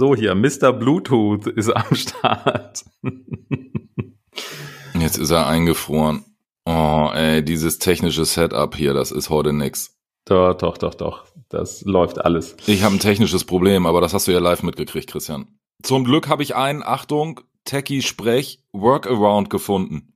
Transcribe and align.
So 0.00 0.14
hier, 0.14 0.34
Mr. 0.34 0.72
Bluetooth 0.72 1.46
ist 1.46 1.68
am 1.68 1.94
Start. 1.94 2.86
Jetzt 4.98 5.18
ist 5.18 5.30
er 5.30 5.46
eingefroren. 5.46 6.24
Oh, 6.64 7.10
ey, 7.12 7.44
dieses 7.44 7.78
technische 7.78 8.24
Setup 8.24 8.74
hier, 8.74 8.94
das 8.94 9.12
ist 9.12 9.28
heute 9.28 9.52
nix. 9.52 10.00
Doch, 10.24 10.54
doch, 10.54 10.78
doch, 10.78 10.94
doch. 10.94 11.26
Das 11.50 11.82
läuft 11.82 12.18
alles. 12.24 12.56
Ich 12.64 12.82
habe 12.82 12.94
ein 12.94 12.98
technisches 12.98 13.44
Problem, 13.44 13.84
aber 13.84 14.00
das 14.00 14.14
hast 14.14 14.26
du 14.26 14.32
ja 14.32 14.38
live 14.38 14.62
mitgekriegt, 14.62 15.10
Christian. 15.10 15.48
Zum 15.82 16.04
Glück 16.04 16.28
habe 16.28 16.42
ich 16.42 16.56
einen, 16.56 16.82
Achtung, 16.82 17.42
Techie 17.66 18.00
Sprech, 18.00 18.64
Workaround 18.72 19.50
gefunden. 19.50 20.14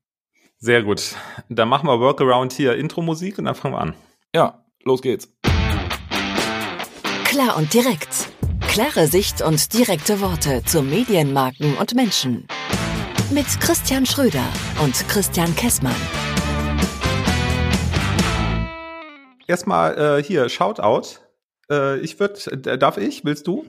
Sehr 0.57 0.83
gut. 0.83 1.15
Dann 1.51 1.69
machen 1.69 1.91
wir 1.91 2.01
Workaround 2.01 2.55
hier 2.55 2.75
Intro-Musik 2.75 3.37
und 3.39 3.45
dann 3.45 3.55
fangen 3.55 3.75
wir 3.75 3.83
an. 3.83 3.95
Ja, 4.35 4.65
los 4.83 5.03
geht's. 5.03 5.29
Klar 7.27 7.59
und 7.59 7.75
direkt. 7.75 8.33
Klare 8.75 9.07
Sicht 9.07 9.41
und 9.41 9.73
direkte 9.73 10.21
Worte 10.21 10.65
zu 10.65 10.83
Medienmarken 10.83 11.77
und 11.77 11.95
Menschen. 11.95 12.49
Mit 13.31 13.47
Christian 13.61 14.05
Schröder 14.05 14.43
und 14.83 14.95
Christian 15.07 15.55
Kessmann. 15.55 15.95
Erstmal 19.47 20.19
äh, 20.19 20.25
hier, 20.25 20.49
Shoutout. 20.49 21.21
Äh, 21.71 22.01
ich 22.01 22.19
würde, 22.19 22.77
darf 22.77 22.99
ich? 22.99 23.25
Willst 23.25 23.47
du? 23.47 23.65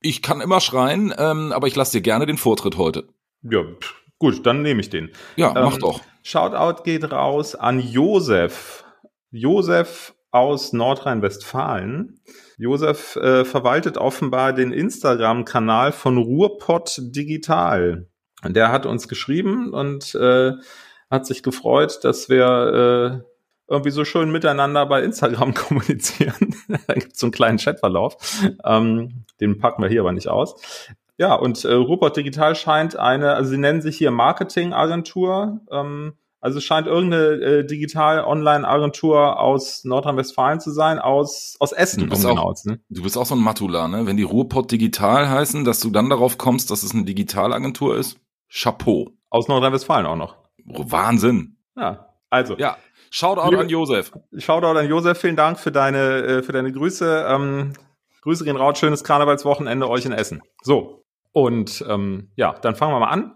Ich 0.00 0.22
kann 0.22 0.40
immer 0.40 0.60
schreien, 0.60 1.12
ähm, 1.18 1.50
aber 1.50 1.66
ich 1.66 1.74
lasse 1.74 1.98
dir 1.98 2.02
gerne 2.02 2.24
den 2.24 2.36
Vortritt 2.36 2.78
heute. 2.78 3.08
Ja, 3.42 3.64
pff, 3.64 3.94
gut, 4.20 4.46
dann 4.46 4.62
nehme 4.62 4.82
ich 4.82 4.88
den. 4.88 5.10
Ja, 5.34 5.52
mach 5.52 5.78
doch. 5.78 6.00
Shoutout 6.22 6.84
geht 6.84 7.10
raus 7.10 7.56
an 7.56 7.80
Josef. 7.80 8.84
Josef 9.32 10.13
aus 10.34 10.72
Nordrhein-Westfalen. 10.72 12.20
Josef 12.58 13.14
äh, 13.16 13.44
verwaltet 13.44 13.98
offenbar 13.98 14.52
den 14.52 14.72
Instagram-Kanal 14.72 15.92
von 15.92 16.18
Ruhrpott 16.18 16.96
Digital. 16.98 18.08
Der 18.44 18.72
hat 18.72 18.84
uns 18.84 19.06
geschrieben 19.06 19.72
und 19.72 20.14
äh, 20.16 20.52
hat 21.08 21.26
sich 21.26 21.44
gefreut, 21.44 22.00
dass 22.02 22.28
wir 22.28 23.22
äh, 23.22 23.72
irgendwie 23.72 23.92
so 23.92 24.04
schön 24.04 24.32
miteinander 24.32 24.84
bei 24.86 25.04
Instagram 25.04 25.54
kommunizieren. 25.54 26.56
da 26.88 26.94
gibt 26.94 27.12
es 27.12 27.20
so 27.20 27.26
einen 27.26 27.32
kleinen 27.32 27.58
Chatverlauf. 27.58 28.16
Ähm, 28.64 29.24
den 29.40 29.58
packen 29.58 29.82
wir 29.82 29.88
hier 29.88 30.00
aber 30.00 30.12
nicht 30.12 30.28
aus. 30.28 30.56
Ja, 31.16 31.34
und 31.34 31.64
äh, 31.64 31.72
Rupert 31.72 32.16
Digital 32.16 32.56
scheint 32.56 32.96
eine, 32.96 33.34
also 33.34 33.50
sie 33.50 33.58
nennen 33.58 33.82
sich 33.82 33.96
hier 33.96 34.10
Marketingagentur. 34.10 35.60
Ähm, 35.70 36.14
also 36.44 36.58
es 36.58 36.64
scheint 36.64 36.86
irgendeine 36.86 37.24
äh, 37.42 37.66
Digital-Online-Agentur 37.66 39.38
aus 39.40 39.84
Nordrhein-Westfalen 39.84 40.60
zu 40.60 40.70
sein, 40.70 40.98
aus, 40.98 41.56
aus 41.60 41.72
Essen. 41.72 42.00
Du 42.04 42.08
bist, 42.10 42.24
um 42.24 42.30
auch, 42.32 42.34
genau 42.36 42.52
zu- 42.54 42.68
ne? 42.70 42.80
du 42.88 43.02
bist 43.02 43.16
auch 43.18 43.26
so 43.26 43.34
ein 43.34 43.40
Matula, 43.40 43.88
ne? 43.88 44.06
Wenn 44.06 44.16
die 44.16 44.22
Ruhrpott 44.22 44.70
Digital 44.70 45.28
heißen, 45.28 45.64
dass 45.64 45.80
du 45.80 45.90
dann 45.90 46.10
darauf 46.10 46.38
kommst, 46.38 46.70
dass 46.70 46.82
es 46.82 46.92
eine 46.94 47.04
Digitalagentur 47.04 47.96
ist. 47.96 48.18
Chapeau. 48.52 49.10
Aus 49.30 49.48
Nordrhein-Westfalen 49.48 50.06
auch 50.06 50.16
noch. 50.16 50.36
Wahnsinn. 50.64 51.56
Ja, 51.76 52.08
also. 52.30 52.56
Ja, 52.56 52.76
Shoutout 53.10 53.50
Liebe- 53.50 53.62
an 53.62 53.68
Josef. 53.68 54.12
Shoutout 54.38 54.78
an 54.78 54.88
Josef, 54.88 55.18
vielen 55.18 55.36
Dank 55.36 55.58
für 55.58 55.72
deine, 55.72 55.98
äh, 56.22 56.42
für 56.42 56.52
deine 56.52 56.72
Grüße. 56.72 57.26
Ähm, 57.28 57.72
Grüße 58.22 58.44
gehen 58.44 58.56
raus, 58.56 58.78
schönes 58.78 59.04
Karnevalswochenende 59.04 59.88
euch 59.88 60.04
in 60.06 60.12
Essen. 60.12 60.40
So, 60.62 61.04
und 61.32 61.84
ähm, 61.88 62.30
ja, 62.36 62.54
dann 62.62 62.74
fangen 62.74 62.92
wir 62.94 63.00
mal 63.00 63.08
an. 63.08 63.34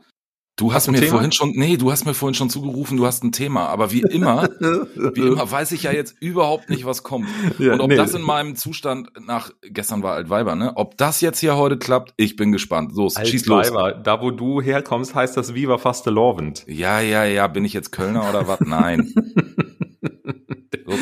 Du 0.58 0.72
hast 0.72 0.88
ein 0.88 0.92
mir 0.92 0.98
Thema? 0.98 1.12
vorhin 1.12 1.30
schon, 1.30 1.52
nee, 1.54 1.76
du 1.76 1.92
hast 1.92 2.04
mir 2.04 2.14
vorhin 2.14 2.34
schon 2.34 2.50
zugerufen, 2.50 2.96
du 2.96 3.06
hast 3.06 3.22
ein 3.22 3.30
Thema, 3.30 3.68
aber 3.68 3.92
wie 3.92 4.00
immer, 4.10 4.48
wie 4.58 5.20
immer 5.20 5.48
weiß 5.50 5.70
ich 5.70 5.84
ja 5.84 5.92
jetzt 5.92 6.16
überhaupt 6.20 6.68
nicht, 6.68 6.84
was 6.84 7.04
kommt. 7.04 7.28
Ja, 7.60 7.74
Und 7.74 7.80
ob 7.80 7.88
nee. 7.88 7.96
das 7.96 8.12
in 8.12 8.22
meinem 8.22 8.56
Zustand 8.56 9.08
nach, 9.24 9.52
gestern 9.62 10.02
war 10.02 10.14
Altweiber, 10.14 10.56
ne? 10.56 10.72
Ob 10.74 10.98
das 10.98 11.20
jetzt 11.20 11.38
hier 11.38 11.56
heute 11.56 11.78
klappt, 11.78 12.12
ich 12.16 12.34
bin 12.34 12.50
gespannt. 12.50 12.92
So, 12.92 13.08
schieß 13.08 13.46
los. 13.46 13.66
Altweiber, 13.68 13.92
da 13.92 14.20
wo 14.20 14.32
du 14.32 14.60
herkommst, 14.60 15.14
heißt 15.14 15.36
das 15.36 15.54
Viva 15.54 15.78
Fastelovend. 15.78 16.64
Ja, 16.66 16.98
ja, 17.00 17.24
ja, 17.24 17.46
bin 17.46 17.64
ich 17.64 17.72
jetzt 17.72 17.92
Kölner 17.92 18.28
oder 18.28 18.48
was? 18.48 18.60
Nein. 18.60 19.14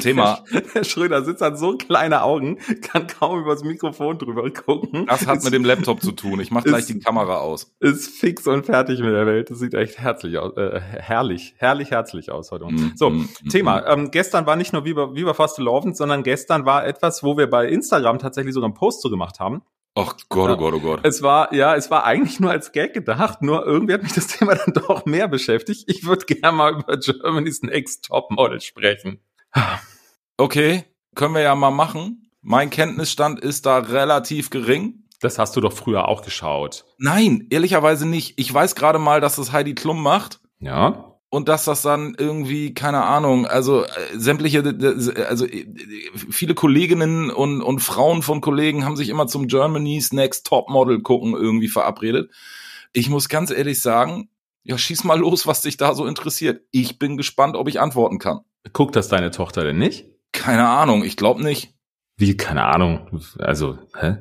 Thema. 0.07 0.45
Herr 0.73 0.85
Schröder 0.85 1.23
sitzt 1.25 1.43
an 1.43 1.57
so 1.57 1.77
kleine 1.77 2.23
Augen, 2.23 2.59
kann 2.83 3.07
kaum 3.07 3.41
übers 3.41 3.63
Mikrofon 3.65 4.19
drüber 4.19 4.51
gucken. 4.51 5.07
Das 5.07 5.27
hat 5.27 5.39
ist, 5.39 5.45
mit 5.45 5.53
dem 5.53 5.65
Laptop 5.65 6.03
zu 6.03 6.13
tun. 6.13 6.41
Ich 6.41 6.51
mach 6.51 6.65
gleich 6.65 6.87
die 6.87 6.99
Kamera 6.99 7.39
aus. 7.39 7.75
ist 7.81 8.09
fix 8.19 8.47
und 8.47 8.67
fertig 8.67 9.01
mit 9.01 9.13
der 9.13 9.27
Welt. 9.27 9.51
Das 9.51 9.59
sieht 9.59 9.75
echt 9.75 9.99
herzlich 9.99 10.39
aus, 10.39 10.57
äh, 10.57 10.81
herrlich, 10.81 11.55
herrlich 11.59 11.91
herzlich 11.91 12.31
aus 12.31 12.51
heute. 12.51 12.67
Mm, 12.67 12.93
So, 12.97 13.11
mm, 13.11 13.29
mm, 13.45 13.49
Thema. 13.51 13.87
Ähm, 13.87 14.11
gestern 14.11 14.47
war 14.47 14.57
nicht 14.57 14.73
nur 14.73 14.85
Viva, 14.85 15.15
Viva 15.15 15.35
Fastelovend, 15.35 15.97
sondern 15.97 16.23
gestern 16.23 16.67
war 16.67 16.87
etwas, 16.87 17.23
wo 17.23 17.37
wir 17.37 17.49
bei 17.49 17.67
Instagram 17.69 18.19
tatsächlich 18.19 18.55
sogar 18.55 18.69
einen 18.69 18.75
Post 18.75 19.03
zu 19.03 19.11
gemacht 19.11 19.41
haben. 19.41 19.63
Ach 19.99 20.15
Gott, 20.29 20.51
oh 20.51 20.57
Gott, 20.59 20.75
oh 20.75 20.81
Gott. 20.81 21.01
Es 21.05 21.23
war, 21.23 21.55
ja, 21.55 21.75
es 21.75 21.91
war 21.91 22.05
eigentlich 22.05 22.39
nur 22.39 22.51
als 22.51 22.73
Gag 22.73 22.93
gedacht, 22.93 23.41
nur 23.41 23.65
irgendwie 23.65 23.95
hat 23.95 24.03
mich 24.03 24.13
das 24.13 24.27
Thema 24.39 24.55
dann 24.55 24.75
doch 24.75 25.07
mehr 25.07 25.27
beschäftigt. 25.27 25.85
Ich 25.87 26.07
würde 26.07 26.27
gerne 26.27 26.57
mal 26.57 26.75
über 26.75 26.99
Germany's 26.99 27.63
Next 27.63 28.05
Topmodel 28.05 28.61
sprechen. 28.61 29.21
Okay, 30.37 30.85
können 31.15 31.35
wir 31.35 31.43
ja 31.43 31.55
mal 31.55 31.71
machen. 31.71 32.31
Mein 32.43 32.71
Kenntnisstand 32.71 33.41
ist 33.41 33.67
da 33.67 33.79
relativ 33.79 34.51
gering. 34.51 35.05
Das 35.21 35.39
hast 35.39 35.57
du 35.57 35.61
doch 35.61 35.73
früher 35.73 36.09
auch 36.09 36.23
geschaut. 36.23 36.85
Nein, 36.99 37.47
ehrlicherweise 37.51 38.07
nicht. 38.07 38.35
Ich 38.39 38.53
weiß 38.53 38.75
gerade 38.75 38.99
mal, 38.99 39.21
dass 39.21 39.37
das 39.37 39.51
Heidi 39.53 39.75
Klum 39.75 40.03
macht 40.03 40.41
Ja. 40.61 41.17
und 41.31 41.49
dass 41.49 41.65
das 41.65 41.81
dann 41.83 42.15
irgendwie, 42.19 42.75
keine 42.75 43.03
Ahnung, 43.03 43.47
also 43.47 43.85
äh, 43.85 43.89
sämtliche, 44.15 44.59
also 45.29 45.47
äh, 45.47 45.67
viele 46.31 46.55
Kolleginnen 46.55 47.31
und, 47.31 47.63
und 47.63 47.81
Frauen 47.81 48.23
von 48.23 48.43
Kollegen 48.43 48.85
haben 48.85 48.97
sich 48.97 49.09
immer 49.09 49.27
zum 49.27 49.49
Germany's 49.49 50.13
Next 50.13 50.47
Topmodel 50.47 51.01
gucken 51.01 51.33
irgendwie 51.33 51.69
verabredet. 51.69 52.31
Ich 52.93 53.09
muss 53.09 53.29
ganz 53.31 53.51
ehrlich 53.51 53.81
sagen, 53.81 54.29
ja, 54.65 54.77
schieß 54.77 55.05
mal 55.05 55.19
los, 55.19 55.47
was 55.47 55.63
dich 55.63 55.79
da 55.79 55.95
so 55.95 56.07
interessiert. 56.07 56.61
Ich 56.73 56.99
bin 56.99 57.17
gespannt, 57.17 57.57
ob 57.57 57.69
ich 57.69 57.81
antworten 57.81 58.19
kann. 58.19 58.41
Guckt 58.73 58.97
das 58.97 59.09
deine 59.09 59.31
Tochter 59.31 59.65
denn 59.65 59.79
nicht? 59.79 60.07
Keine 60.47 60.69
Ahnung, 60.69 61.05
ich 61.05 61.17
glaube 61.17 61.43
nicht. 61.43 61.75
Wie, 62.17 62.37
keine 62.37 62.63
Ahnung. 62.65 63.21
Also, 63.39 63.79
hä? 63.99 64.17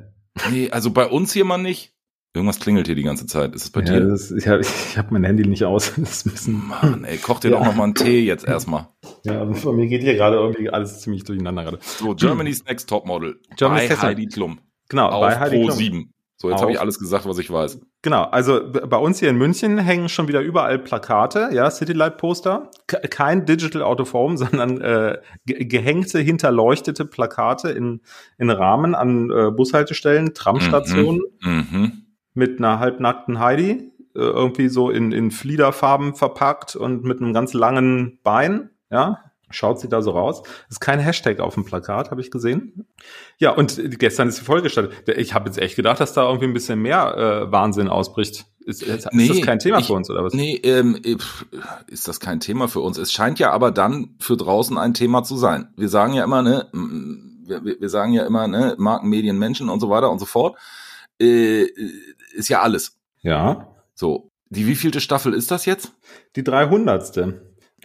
Nee, 0.50 0.70
also 0.70 0.90
bei 0.90 1.06
uns 1.06 1.32
hier 1.32 1.44
mal 1.44 1.56
nicht. 1.58 1.92
Irgendwas 2.34 2.60
klingelt 2.60 2.86
hier 2.86 2.94
die 2.96 3.02
ganze 3.04 3.26
Zeit. 3.26 3.54
Ist 3.54 3.62
es 3.64 3.70
bei 3.70 3.80
Ja, 3.80 3.94
dir? 4.00 4.08
das, 4.08 4.30
ich 4.30 4.46
habe 4.46 4.62
hab 4.62 5.10
mein 5.10 5.24
Handy 5.24 5.46
nicht 5.48 5.64
aus. 5.64 5.92
Das 5.96 6.26
müssen, 6.26 6.66
Mann, 6.68 7.04
ey, 7.04 7.16
koch 7.16 7.40
dir 7.40 7.50
Ja. 7.50 7.58
doch 7.58 7.64
noch 7.64 7.74
mal 7.76 7.84
einen 7.84 7.94
Tee 7.94 8.24
jetzt 8.26 8.44
erstmal. 8.46 8.88
ja, 9.24 9.42
bei 9.44 9.72
mir 9.72 9.86
geht 9.86 10.02
hier 10.02 10.14
gerade 10.14 10.36
irgendwie 10.36 10.68
alles 10.68 11.00
ziemlich 11.00 11.24
durcheinander 11.24 11.62
gerade. 11.62 11.78
So, 11.80 12.14
Germany's 12.14 12.62
Next 12.66 12.88
Topmodel. 12.90 13.40
Germany's 13.56 13.88
bei 13.88 13.96
Heidi 13.96 14.26
Klum. 14.26 14.58
Genau, 14.90 15.08
Auf 15.08 15.20
bei 15.22 15.38
Heidi 15.40 15.56
Pro 15.60 15.66
Klum. 15.68 15.78
7. 15.78 16.12
So, 16.38 16.50
jetzt 16.50 16.60
habe 16.60 16.70
ich 16.70 16.78
alles 16.78 16.98
gesagt, 16.98 17.26
was 17.26 17.38
ich 17.38 17.50
weiß. 17.50 17.80
Genau, 18.02 18.24
also 18.24 18.60
bei 18.70 18.98
uns 18.98 19.20
hier 19.20 19.30
in 19.30 19.36
München 19.36 19.78
hängen 19.78 20.10
schon 20.10 20.28
wieder 20.28 20.42
überall 20.42 20.78
Plakate, 20.78 21.48
ja, 21.52 21.70
Citylight-Poster. 21.70 22.70
Kein 22.86 23.46
Digital 23.46 23.82
Out 23.82 24.02
of 24.02 24.12
Home, 24.12 24.36
sondern 24.38 24.80
äh, 24.82 25.18
ge 25.46 25.64
gehängte, 25.64 26.18
hinterleuchtete 26.18 27.06
Plakate 27.06 27.70
in, 27.70 28.02
in 28.36 28.50
Rahmen 28.50 28.94
an 28.94 29.30
äh, 29.30 29.50
Bushaltestellen, 29.50 30.34
Tramstationen 30.34 31.22
Mhm. 31.42 31.92
mit 32.34 32.58
einer 32.58 32.80
halbnackten 32.80 33.40
Heidi, 33.40 33.92
äh, 34.14 34.18
irgendwie 34.18 34.68
so 34.68 34.90
in, 34.90 35.12
in 35.12 35.30
Fliederfarben 35.30 36.14
verpackt 36.14 36.76
und 36.76 37.02
mit 37.02 37.20
einem 37.22 37.32
ganz 37.32 37.54
langen 37.54 38.18
Bein, 38.22 38.70
ja. 38.90 39.18
Schaut 39.50 39.78
sie 39.80 39.88
da 39.88 40.02
so 40.02 40.10
raus. 40.10 40.42
Ist 40.68 40.80
kein 40.80 40.98
Hashtag 40.98 41.38
auf 41.40 41.54
dem 41.54 41.64
Plakat, 41.64 42.10
habe 42.10 42.20
ich 42.20 42.30
gesehen. 42.32 42.86
Ja, 43.38 43.50
und 43.52 43.80
gestern 43.98 44.28
ist 44.28 44.40
die 44.40 44.44
Folge 44.44 44.64
gestartet. 44.64 45.08
Ich 45.16 45.34
habe 45.34 45.46
jetzt 45.48 45.58
echt 45.58 45.76
gedacht, 45.76 46.00
dass 46.00 46.12
da 46.14 46.24
irgendwie 46.26 46.46
ein 46.46 46.52
bisschen 46.52 46.80
mehr 46.80 47.16
äh, 47.46 47.52
Wahnsinn 47.52 47.88
ausbricht. 47.88 48.46
Ist, 48.64 48.82
ist, 48.82 49.08
Nee, 49.12 49.26
ist 49.26 49.36
das 49.38 49.42
kein 49.46 49.60
Thema 49.60 49.78
ich- 49.78 49.86
für 49.86 49.92
uns, 49.92 50.10
oder 50.10 50.24
was? 50.24 50.34
Nee, 50.34 50.56
ähm, 50.64 50.98
äh, 51.04 51.16
ist 51.86 52.08
das 52.08 52.18
kein 52.18 52.40
Thema 52.40 52.66
für 52.66 52.80
uns. 52.80 52.98
Es 52.98 53.12
scheint 53.12 53.38
ja 53.38 53.52
aber 53.52 53.70
dann 53.70 54.16
für 54.18 54.36
draußen 54.36 54.76
ein 54.78 54.94
Thema 54.94 55.22
zu 55.22 55.36
sein. 55.36 55.68
Wir 55.76 55.88
sagen 55.88 56.12
ja 56.14 56.24
immer, 56.24 56.42
ne, 56.42 56.68
wir 56.72 57.64
wir 57.64 57.88
sagen 57.88 58.12
ja 58.12 58.26
immer, 58.26 58.48
ne, 58.48 58.74
Marken, 58.78 59.08
Medien, 59.08 59.38
Menschen 59.38 59.68
und 59.68 59.78
so 59.78 59.88
weiter 59.88 60.10
und 60.10 60.18
so 60.18 60.26
fort. 60.26 60.58
Äh, 61.20 61.66
ist 62.34 62.48
ja 62.48 62.62
alles. 62.62 62.96
Ja. 63.22 63.68
So. 63.94 64.30
Die 64.50 64.66
wievielte 64.66 65.00
Staffel 65.00 65.32
ist 65.32 65.50
das 65.52 65.64
jetzt? 65.64 65.92
Die 66.34 66.42
300. 66.44 67.34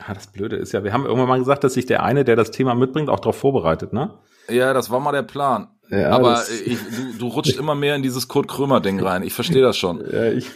Ja, 0.07 0.13
das 0.13 0.27
Blöde 0.27 0.55
ist 0.55 0.71
ja, 0.71 0.83
wir 0.83 0.93
haben 0.93 1.05
irgendwann 1.05 1.29
mal 1.29 1.39
gesagt, 1.39 1.63
dass 1.63 1.73
sich 1.75 1.85
der 1.85 2.03
eine, 2.03 2.23
der 2.23 2.35
das 2.35 2.51
Thema 2.51 2.73
mitbringt, 2.75 3.09
auch 3.09 3.19
darauf 3.19 3.37
vorbereitet, 3.37 3.93
ne? 3.93 4.11
Ja, 4.49 4.73
das 4.73 4.89
war 4.89 4.99
mal 4.99 5.11
der 5.11 5.23
Plan. 5.23 5.67
Ja, 5.89 6.11
aber 6.11 6.41
ich, 6.65 6.77
du, 6.79 7.19
du 7.19 7.27
rutscht 7.27 7.57
immer 7.57 7.75
mehr 7.75 7.97
in 7.97 8.01
dieses 8.01 8.29
Kurt 8.29 8.47
Krömer-Ding 8.47 9.01
rein. 9.01 9.23
Ich 9.23 9.33
verstehe 9.33 9.61
das 9.61 9.75
schon. 9.75 10.01
Ja, 10.09 10.31
ich, 10.31 10.49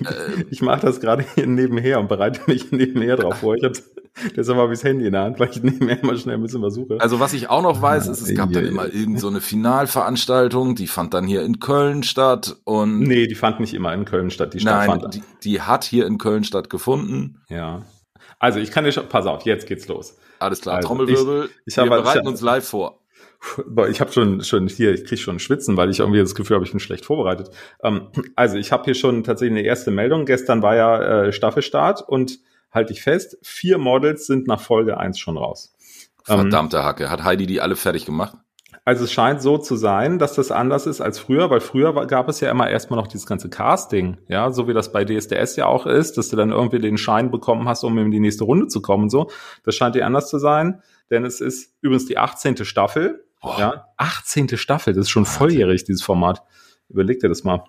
ich 0.49 0.61
mache 0.61 0.85
das 0.85 1.01
gerade 1.01 1.25
hier 1.35 1.45
nebenher 1.45 1.99
und 1.99 2.07
bereite 2.07 2.39
mich 2.47 2.71
nebenher 2.71 3.17
drauf 3.17 3.39
vor. 3.39 3.55
Ich 3.55 3.63
hab, 3.65 3.73
deshalb 4.33 4.57
habe 4.57 4.71
ich 4.71 4.79
das 4.79 4.85
Handy 4.85 5.05
in 5.05 5.11
der 5.11 5.23
Hand, 5.23 5.39
weil 5.41 5.49
ich 5.49 5.61
nebenher 5.61 6.01
immer 6.01 6.15
schnell 6.15 6.35
ein 6.35 6.41
bisschen 6.41 6.61
was 6.61 6.73
suche. 6.75 7.01
Also 7.01 7.19
was 7.19 7.33
ich 7.33 7.49
auch 7.49 7.61
noch 7.61 7.81
weiß, 7.81 8.07
ist, 8.07 8.21
es 8.21 8.33
gab 8.33 8.51
Ja, 8.51 8.61
dann 8.61 8.69
immer 8.69 8.87
ja. 8.87 8.93
irgend 8.93 9.19
so 9.19 9.27
eine 9.27 9.41
Finalveranstaltung, 9.41 10.75
die 10.75 10.87
fand 10.87 11.13
dann 11.13 11.27
hier 11.27 11.43
in 11.43 11.59
Köln 11.59 12.03
statt 12.03 12.55
und 12.63 12.99
nee, 13.01 13.27
die 13.27 13.35
fand 13.35 13.59
nicht 13.59 13.73
immer 13.73 13.93
in 13.93 14.05
Köln 14.05 14.29
statt. 14.29 14.53
Die 14.53 14.63
nein, 14.63 14.89
stattfand. 14.89 15.15
die, 15.15 15.23
die 15.43 15.61
hat 15.61 15.83
hier 15.83 16.07
in 16.07 16.17
Köln 16.17 16.45
stattgefunden. 16.45 17.41
Ja. 17.49 17.81
Also 18.39 18.59
ich 18.59 18.71
kann 18.71 18.83
dir 18.83 18.91
schon, 18.91 19.07
pass 19.07 19.25
auf, 19.25 19.43
jetzt 19.45 19.67
geht's 19.67 19.87
los. 19.87 20.17
Alles 20.39 20.61
klar, 20.61 20.77
Also, 20.77 20.87
Trommelwirbel. 20.89 21.45
ich- 21.45 21.73
ich 21.73 21.77
habe- 21.77 21.89
wir 21.89 21.97
bereiten 22.01 22.19
ich- 22.23 22.27
uns 22.27 22.41
live 22.41 22.67
vor. 22.67 22.99
Ich 23.89 24.01
habe 24.01 24.11
schon 24.11 24.43
schon 24.43 24.67
hier, 24.67 24.93
ich 24.93 25.05
kriege 25.05 25.21
schon 25.21 25.37
Schwitzen, 25.39 25.77
weil 25.77 25.89
ich 25.91 25.99
irgendwie 25.99 26.19
das 26.19 26.33
Gefühl 26.35 26.55
habe, 26.55 26.65
ich 26.65 26.71
bin 26.71 26.79
schlecht 26.79 27.05
vorbereitet. 27.05 27.51
Ähm, 27.83 28.07
also 28.35 28.57
ich 28.57 28.71
habe 28.71 28.85
hier 28.85 28.95
schon 28.95 29.23
tatsächlich 29.23 29.59
eine 29.59 29.67
erste 29.67 29.91
Meldung. 29.91 30.25
Gestern 30.25 30.61
war 30.63 30.75
ja 30.75 31.25
äh, 31.25 31.31
Staffelstart 31.31 32.01
und 32.07 32.39
halte 32.71 32.91
ich 32.93 33.01
fest, 33.03 33.37
vier 33.43 33.77
Models 33.77 34.25
sind 34.25 34.47
nach 34.47 34.61
Folge 34.61 34.97
eins 34.97 35.19
schon 35.19 35.37
raus. 35.37 35.75
Ähm, 36.27 36.39
Verdammte 36.41 36.83
Hacke. 36.83 37.09
Hat 37.11 37.23
Heidi 37.23 37.45
die 37.45 37.61
alle 37.61 37.75
fertig 37.75 38.05
gemacht? 38.05 38.35
Also 38.87 39.03
es 39.03 39.11
scheint 39.11 39.41
so 39.41 39.57
zu 39.57 39.75
sein, 39.75 40.19
dass 40.19 40.35
das 40.35 40.51
anders 40.51 40.85
ist 40.85 41.01
als 41.01 41.17
früher, 41.17 41.49
weil 41.49 41.59
früher 41.59 42.05
gab 42.05 42.29
es 42.29 42.39
ja 42.39 42.51
immer 42.51 42.69
erstmal 42.69 42.99
noch 42.99 43.07
dieses 43.07 43.25
ganze 43.25 43.49
Casting, 43.49 44.19
ja, 44.27 44.51
so 44.51 44.67
wie 44.67 44.75
das 44.75 44.91
bei 44.91 45.03
DSDS 45.03 45.55
ja 45.55 45.65
auch 45.65 45.87
ist, 45.87 46.19
dass 46.19 46.29
du 46.29 46.35
dann 46.35 46.51
irgendwie 46.51 46.77
den 46.77 46.99
Schein 46.99 47.31
bekommen 47.31 47.67
hast, 47.67 47.83
um 47.83 47.97
in 47.97 48.11
die 48.11 48.19
nächste 48.19 48.43
Runde 48.43 48.67
zu 48.67 48.83
kommen 48.83 49.05
und 49.05 49.09
so. 49.09 49.31
Das 49.63 49.75
scheint 49.75 49.95
dir 49.95 50.05
anders 50.05 50.29
zu 50.29 50.37
sein, 50.37 50.83
denn 51.09 51.25
es 51.25 51.41
ist 51.41 51.73
übrigens 51.81 52.05
die 52.05 52.19
18. 52.19 52.63
Staffel. 52.63 53.25
Boah. 53.41 53.59
Ja, 53.59 53.85
18. 53.97 54.55
Staffel, 54.55 54.93
das 54.93 55.07
ist 55.07 55.09
schon 55.09 55.25
volljährig, 55.25 55.83
dieses 55.83 56.03
Format. 56.03 56.43
Überleg 56.87 57.19
dir 57.19 57.29
das 57.29 57.43
mal. 57.43 57.63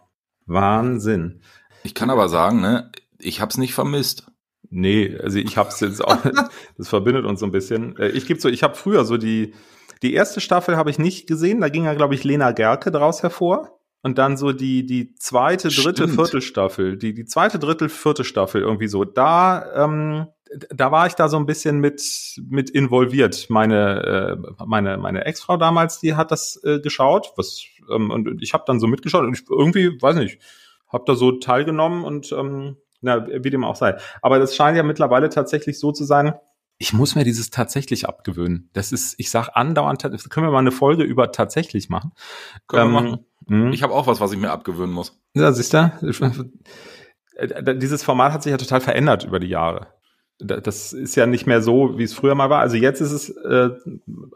Wahnsinn. 0.44 1.40
Ich 1.82 1.94
kann 1.94 2.10
aber 2.10 2.28
sagen, 2.28 2.60
ne, 2.60 2.92
ich 3.18 3.40
hab's 3.40 3.56
nicht 3.56 3.72
vermisst. 3.72 4.26
Nee, 4.68 5.16
also 5.22 5.38
ich 5.38 5.56
hab's 5.56 5.80
jetzt 5.80 6.04
auch, 6.04 6.18
das 6.76 6.88
verbindet 6.88 7.24
uns 7.24 7.40
so 7.40 7.46
ein 7.46 7.52
bisschen. 7.52 7.96
Äh, 7.96 8.08
ich 8.08 8.26
gebe 8.26 8.38
so, 8.38 8.50
ich 8.50 8.62
habe 8.62 8.74
früher 8.74 9.06
so 9.06 9.16
die, 9.16 9.54
die 10.02 10.14
erste 10.14 10.40
Staffel 10.40 10.76
habe 10.76 10.90
ich 10.90 10.98
nicht 10.98 11.26
gesehen, 11.26 11.60
da 11.60 11.68
ging 11.68 11.84
ja, 11.84 11.94
glaube 11.94 12.14
ich, 12.14 12.24
Lena 12.24 12.52
Gerke 12.52 12.90
daraus 12.90 13.22
hervor. 13.22 13.72
Und 14.02 14.18
dann 14.18 14.36
so 14.36 14.52
die, 14.52 14.86
die 14.86 15.14
zweite, 15.14 15.68
dritte, 15.68 16.04
Stimmt. 16.04 16.14
vierte 16.14 16.40
Staffel, 16.40 16.96
die, 16.96 17.12
die 17.12 17.24
zweite, 17.24 17.58
dritte, 17.58 17.88
vierte 17.88 18.22
Staffel 18.22 18.60
irgendwie 18.60 18.86
so, 18.86 19.04
da, 19.04 19.84
ähm, 19.84 20.28
da 20.70 20.92
war 20.92 21.08
ich 21.08 21.14
da 21.14 21.28
so 21.28 21.36
ein 21.36 21.46
bisschen 21.46 21.80
mit, 21.80 22.02
mit 22.48 22.70
involviert. 22.70 23.46
Meine, 23.48 24.36
äh, 24.38 24.64
meine, 24.64 24.96
meine 24.98 25.24
Ex-Frau 25.24 25.56
damals, 25.56 25.98
die 25.98 26.14
hat 26.14 26.30
das 26.30 26.60
äh, 26.62 26.78
geschaut, 26.78 27.32
was, 27.36 27.64
ähm, 27.90 28.12
und 28.12 28.40
ich 28.42 28.54
habe 28.54 28.62
dann 28.66 28.78
so 28.78 28.86
mitgeschaut 28.86 29.24
und 29.24 29.36
ich 29.36 29.44
irgendwie, 29.50 30.00
weiß 30.00 30.16
nicht, 30.16 30.38
habe 30.88 31.04
da 31.06 31.16
so 31.16 31.32
teilgenommen 31.32 32.04
und 32.04 32.30
ähm, 32.30 32.76
na, 33.00 33.26
wie 33.26 33.50
dem 33.50 33.64
auch 33.64 33.76
sei. 33.76 33.96
Aber 34.22 34.38
das 34.38 34.54
scheint 34.54 34.76
ja 34.76 34.82
mittlerweile 34.82 35.28
tatsächlich 35.30 35.78
so 35.80 35.92
zu 35.92 36.04
sein, 36.04 36.34
ich 36.78 36.92
muss 36.92 37.14
mir 37.14 37.24
dieses 37.24 37.50
tatsächlich 37.50 38.06
abgewöhnen. 38.06 38.70
Das 38.72 38.92
ist, 38.92 39.14
ich 39.18 39.30
sag 39.30 39.50
andauernd, 39.54 40.02
können 40.02 40.46
wir 40.46 40.50
mal 40.50 40.58
eine 40.58 40.72
Folge 40.72 41.04
über 41.04 41.32
tatsächlich 41.32 41.88
machen? 41.88 42.12
Können 42.66 42.88
ähm, 42.88 42.92
wir 42.92 43.00
machen. 43.00 43.26
Mh. 43.46 43.70
Ich 43.70 43.82
habe 43.82 43.94
auch 43.94 44.06
was, 44.06 44.20
was 44.20 44.32
ich 44.32 44.38
mir 44.38 44.50
abgewöhnen 44.50 44.92
muss. 44.92 45.18
Ja, 45.34 45.52
siehst 45.52 45.74
du? 45.74 46.50
Dieses 47.76 48.02
Format 48.02 48.32
hat 48.32 48.42
sich 48.42 48.50
ja 48.50 48.56
total 48.56 48.80
verändert 48.80 49.24
über 49.24 49.40
die 49.40 49.48
Jahre. 49.48 49.88
Das 50.38 50.92
ist 50.92 51.14
ja 51.14 51.26
nicht 51.26 51.46
mehr 51.46 51.62
so, 51.62 51.98
wie 51.98 52.02
es 52.02 52.12
früher 52.12 52.34
mal 52.34 52.50
war. 52.50 52.60
Also 52.60 52.76
jetzt 52.76 53.00
ist 53.00 53.12
es 53.12 53.30
äh, 53.30 53.70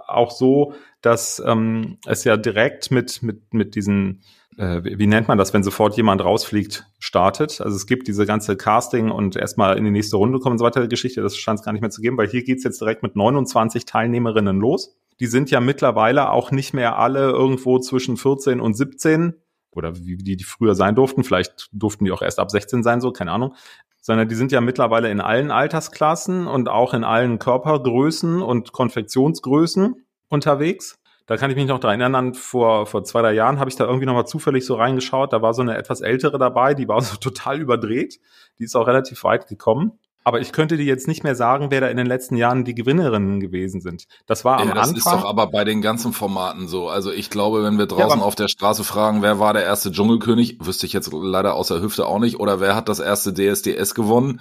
auch 0.07 0.31
so, 0.31 0.75
dass 1.03 1.43
ähm, 1.45 1.99
es 2.07 2.25
ja 2.25 2.39
direkt 2.39 2.91
mit, 2.91 3.23
mit, 3.23 3.53
mit 3.53 3.75
diesen 3.75 4.23
äh, 4.61 4.83
wie 4.85 5.07
nennt 5.07 5.27
man 5.27 5.39
das, 5.39 5.55
wenn 5.55 5.63
sofort 5.63 5.97
jemand 5.97 6.23
rausfliegt, 6.23 6.85
startet. 6.99 7.63
Also 7.63 7.75
es 7.77 7.87
gibt 7.87 8.09
diese 8.09 8.27
ganze 8.27 8.57
Casting 8.57 9.11
und 9.11 9.35
erstmal 9.35 9.79
in 9.79 9.85
die 9.85 9.91
nächste 9.91 10.19
Runde 10.19 10.39
kommen 10.39 10.53
und 10.53 10.59
so 10.59 10.67
weiter 10.67 10.87
Geschichte, 10.87 11.23
das 11.23 11.37
scheint 11.39 11.61
es 11.61 11.65
gar 11.65 11.73
nicht 11.73 11.81
mehr 11.81 11.91
zu 11.91 12.03
geben, 12.03 12.19
weil 12.19 12.29
hier 12.29 12.45
geht's 12.45 12.63
jetzt 12.63 12.81
direkt 12.81 13.03
mit 13.03 13.17
29 13.17 13.87
Teilnehmerinnen 13.87 14.61
los. 14.61 14.95
Die 15.19 15.27
sind 15.27 15.51
ja 15.51 15.61
mittlerweile 15.61 16.31
auch 16.31 16.51
nicht 16.51 16.75
mehr 16.75 16.99
alle 16.99 17.31
irgendwo 17.31 17.79
zwischen 17.79 18.19
14 18.19 18.61
und 18.61 18.75
17 18.75 19.35
oder 19.73 19.97
wie 19.97 20.19
die, 20.19 20.37
die 20.37 20.45
früher 20.45 20.75
sein 20.75 20.95
durften. 20.95 21.25
Vielleicht 21.25 21.71
durften 21.73 22.05
die 22.05 22.13
auch 22.13 22.23
erst 22.23 22.39
ab 22.39 22.51
16 22.51 22.83
sein, 22.83 23.01
so, 23.01 23.13
keine 23.13 23.33
Ahnung. 23.33 23.55
Sondern 24.03 24.29
die 24.29 24.35
sind 24.35 24.53
ja 24.53 24.61
mittlerweile 24.61 25.11
in 25.11 25.23
allen 25.23 25.51
Altersklassen 25.51 26.47
und 26.47 26.69
auch 26.69 26.93
in 26.93 27.05
allen 27.05 27.39
Körpergrößen 27.39 28.43
und 28.43 28.73
Konfektionsgrößen 28.73 29.95
unterwegs. 30.29 31.00
Da 31.31 31.37
kann 31.37 31.49
ich 31.49 31.57
mich 31.57 31.69
noch 31.69 31.79
daran 31.79 32.01
erinnern, 32.01 32.35
vor, 32.35 32.87
vor 32.87 33.05
zwei, 33.05 33.23
drei 33.23 33.35
Jahren 33.35 33.61
habe 33.61 33.71
ich 33.71 33.77
da 33.77 33.85
irgendwie 33.85 34.05
nochmal 34.05 34.27
zufällig 34.27 34.67
so 34.67 34.75
reingeschaut. 34.75 35.33
Da 35.33 35.41
war 35.41 35.55
so 35.55 35.63
eine 35.63 35.77
etwas 35.77 36.01
ältere 36.01 36.41
dabei, 36.41 36.75
die 36.75 36.89
war 36.89 37.01
so 37.03 37.15
total 37.19 37.61
überdreht. 37.61 38.19
Die 38.59 38.65
ist 38.65 38.75
auch 38.75 38.89
relativ 38.89 39.23
weit 39.23 39.47
gekommen. 39.47 39.93
Aber 40.25 40.41
ich 40.41 40.51
könnte 40.51 40.77
dir 40.77 40.85
jetzt 40.85 41.07
nicht 41.07 41.23
mehr 41.23 41.37
sagen, 41.37 41.71
wer 41.71 41.81
da 41.81 41.87
in 41.87 41.97
den 41.97 42.07
letzten 42.07 42.35
Jahren 42.35 42.65
die 42.65 42.75
Gewinnerinnen 42.75 43.39
gewesen 43.39 43.81
sind. 43.81 44.07
Das 44.27 44.45
war 44.45 44.59
am 44.59 44.71
ja, 44.71 44.75
das 44.75 44.89
Anfang. 44.89 44.95
Das 44.97 45.07
ist 45.07 45.23
doch 45.23 45.25
aber 45.25 45.47
bei 45.47 45.63
den 45.63 45.83
ganzen 45.83 46.13
Formaten 46.13 46.67
so. 46.67 46.89
Also 46.89 47.13
ich 47.13 47.31
glaube, 47.31 47.63
wenn 47.63 47.79
wir 47.79 47.87
draußen 47.87 48.19
ja, 48.19 48.27
auf 48.27 48.35
der 48.35 48.49
Straße 48.49 48.83
fragen, 48.83 49.23
wer 49.23 49.39
war 49.39 49.53
der 49.53 49.63
erste 49.63 49.93
Dschungelkönig, 49.93 50.59
wüsste 50.61 50.87
ich 50.87 50.93
jetzt 50.93 51.13
leider 51.13 51.55
aus 51.55 51.69
der 51.69 51.81
Hüfte 51.81 52.07
auch 52.07 52.19
nicht. 52.19 52.41
Oder 52.41 52.59
wer 52.59 52.75
hat 52.75 52.89
das 52.89 52.99
erste 52.99 53.33
DSDS 53.33 53.95
gewonnen? 53.95 54.41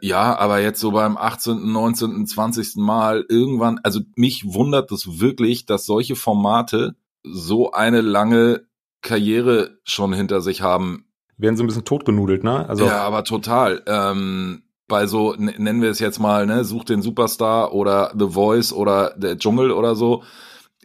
Ja, 0.00 0.38
aber 0.38 0.60
jetzt 0.60 0.80
so 0.80 0.90
beim 0.90 1.16
18., 1.16 1.72
19., 1.72 2.26
20. 2.26 2.76
Mal 2.76 3.24
irgendwann, 3.28 3.80
also 3.82 4.00
mich 4.14 4.44
wundert 4.52 4.92
es 4.92 5.20
wirklich, 5.20 5.66
dass 5.66 5.86
solche 5.86 6.16
Formate 6.16 6.96
so 7.22 7.72
eine 7.72 8.02
lange 8.02 8.66
Karriere 9.00 9.78
schon 9.84 10.12
hinter 10.12 10.40
sich 10.40 10.62
haben. 10.62 11.06
Werden 11.38 11.56
so 11.56 11.64
ein 11.64 11.66
bisschen 11.66 11.84
totgenudelt, 11.84 12.44
ne? 12.44 12.68
Also 12.68 12.86
ja, 12.86 13.02
aber 13.02 13.24
total. 13.24 13.82
Ähm, 13.86 14.62
bei 14.88 15.06
so, 15.06 15.34
nennen 15.36 15.82
wir 15.82 15.90
es 15.90 15.98
jetzt 15.98 16.18
mal, 16.18 16.46
ne, 16.46 16.64
Such 16.64 16.84
den 16.84 17.02
Superstar 17.02 17.72
oder 17.72 18.12
The 18.18 18.28
Voice 18.30 18.72
oder 18.72 19.14
der 19.16 19.38
Dschungel 19.38 19.70
oder 19.70 19.94
so, 19.96 20.22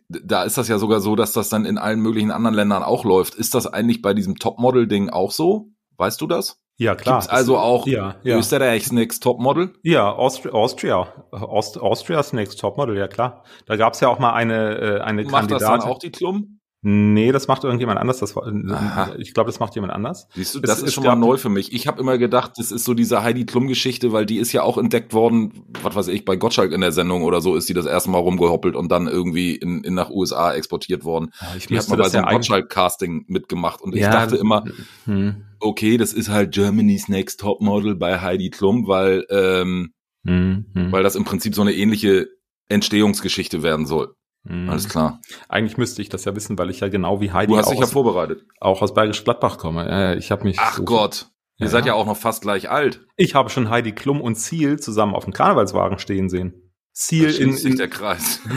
da 0.09 0.43
ist 0.43 0.57
das 0.57 0.67
ja 0.67 0.77
sogar 0.77 0.99
so, 0.99 1.15
dass 1.15 1.33
das 1.33 1.49
dann 1.49 1.65
in 1.65 1.77
allen 1.77 2.01
möglichen 2.01 2.31
anderen 2.31 2.55
Ländern 2.55 2.83
auch 2.83 3.05
läuft. 3.05 3.35
Ist 3.35 3.53
das 3.53 3.67
eigentlich 3.67 4.01
bei 4.01 4.13
diesem 4.13 4.35
Topmodel-Ding 4.37 5.09
auch 5.09 5.31
so? 5.31 5.69
Weißt 5.97 6.19
du 6.19 6.27
das? 6.27 6.60
Ja, 6.81 6.95
klar. 6.95 7.19
Gibt's 7.19 7.29
also 7.31 7.59
auch 7.59 7.85
ja, 7.85 8.15
ja. 8.23 8.39
Österreichs 8.39 8.91
Next 8.91 9.21
Topmodel? 9.21 9.69
Ja, 9.83 10.11
Austria, 10.11 10.51
Austria, 10.51 11.07
Aust, 11.29 11.79
Austrias 11.79 12.33
Next 12.33 12.59
Topmodel, 12.59 12.97
ja 12.97 13.07
klar. 13.07 13.43
Da 13.67 13.75
gab's 13.75 13.99
ja 13.99 14.07
auch 14.07 14.17
mal 14.17 14.33
eine, 14.33 14.77
äh, 14.79 14.99
eine 14.99 15.21
Macht 15.25 15.31
Kandidatin. 15.31 15.31
Macht 15.31 15.51
das 15.51 15.61
dann 15.61 15.81
auch 15.81 15.99
die 15.99 16.09
Klum? 16.09 16.59
Nee, 16.83 17.31
das 17.31 17.47
macht 17.47 17.63
irgendjemand 17.63 17.99
anders. 17.99 18.19
Das 18.19 18.35
war, 18.35 18.51
ich 19.19 19.35
glaube, 19.35 19.49
das 19.49 19.59
macht 19.59 19.75
jemand 19.75 19.93
anders. 19.93 20.27
Siehst 20.33 20.55
du, 20.55 20.59
das 20.61 20.79
es, 20.79 20.85
ist 20.85 20.93
schon 20.95 21.03
mal 21.03 21.15
neu 21.15 21.37
für 21.37 21.49
mich. 21.49 21.73
Ich 21.73 21.85
habe 21.85 22.01
immer 22.01 22.17
gedacht, 22.17 22.53
das 22.57 22.71
ist 22.71 22.85
so 22.85 22.95
diese 22.95 23.21
Heidi 23.21 23.45
Klum-Geschichte, 23.45 24.11
weil 24.11 24.25
die 24.25 24.37
ist 24.37 24.51
ja 24.51 24.63
auch 24.63 24.79
entdeckt 24.79 25.13
worden, 25.13 25.65
was 25.83 25.95
weiß 25.95 26.07
ich, 26.07 26.25
bei 26.25 26.37
Gottschalk 26.37 26.71
in 26.71 26.81
der 26.81 26.91
Sendung 26.91 27.21
oder 27.21 27.39
so 27.39 27.55
ist 27.55 27.69
die 27.69 27.75
das 27.75 27.85
erste 27.85 28.09
Mal 28.09 28.17
rumgehoppelt 28.17 28.75
und 28.75 28.91
dann 28.91 29.07
irgendwie 29.07 29.55
in, 29.55 29.83
in 29.83 29.93
nach 29.93 30.09
USA 30.09 30.53
exportiert 30.53 31.05
worden. 31.05 31.29
Ich 31.55 31.67
die 31.67 31.77
hat 31.77 31.87
mal 31.87 31.97
bei 31.97 32.09
so 32.09 32.17
einem 32.17 32.25
ja 32.25 32.33
Gottschalk-Casting 32.33 33.25
mitgemacht 33.27 33.79
und 33.83 33.95
ja, 33.95 34.07
ich 34.07 34.13
dachte 34.13 34.37
immer, 34.37 34.63
hm. 35.05 35.43
okay, 35.59 35.97
das 35.97 36.13
ist 36.13 36.29
halt 36.29 36.51
Germany's 36.51 37.07
Next 37.07 37.41
Top 37.41 37.61
Model 37.61 37.93
bei 37.93 38.21
Heidi 38.21 38.49
Klum, 38.49 38.87
weil 38.87 39.23
ähm, 39.29 39.93
hm, 40.25 40.65
hm. 40.73 40.91
weil 40.91 41.03
das 41.03 41.15
im 41.15 41.25
Prinzip 41.25 41.53
so 41.53 41.61
eine 41.61 41.73
ähnliche 41.73 42.27
Entstehungsgeschichte 42.69 43.61
werden 43.61 43.85
soll. 43.85 44.15
Mhm. 44.43 44.69
Alles 44.69 44.89
klar. 44.89 45.19
Eigentlich 45.49 45.77
müsste 45.77 46.01
ich 46.01 46.09
das 46.09 46.25
ja 46.25 46.35
wissen, 46.35 46.57
weil 46.57 46.69
ich 46.69 46.79
ja 46.79 46.89
genau 46.89 47.21
wie 47.21 47.31
Heidi 47.31 47.53
du 47.53 47.57
hast 47.57 47.71
dich 47.71 47.79
ja 47.79 47.85
vorbereitet. 47.85 48.45
auch 48.59 48.81
aus 48.81 48.93
Bergisch 48.93 49.23
Gladbach 49.23 49.57
komme. 49.57 50.15
Ich 50.17 50.31
habe 50.31 50.43
mich. 50.43 50.57
Ach 50.59 50.77
so 50.77 50.83
Gott. 50.83 51.27
Ihr 51.57 51.65
ja. 51.65 51.71
seid 51.71 51.85
ja 51.85 51.93
auch 51.93 52.07
noch 52.07 52.17
fast 52.17 52.41
gleich 52.41 52.69
alt. 52.71 53.05
Ich 53.17 53.35
habe 53.35 53.49
schon 53.51 53.69
Heidi 53.69 53.91
Klum 53.91 54.19
und 54.19 54.35
Ziel 54.35 54.79
zusammen 54.79 55.13
auf 55.13 55.25
dem 55.25 55.33
Karnevalswagen 55.33 55.99
stehen 55.99 56.27
sehen. 56.27 56.71
Ziel 56.91 57.29
in, 57.29 57.55
in 57.55 57.77
der 57.77 57.87
Kreis. 57.87 58.39